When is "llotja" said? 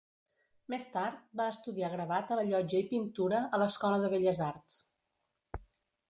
2.47-2.81